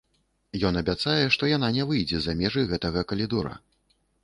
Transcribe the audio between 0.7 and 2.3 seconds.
абяцае, што яна не выйдзе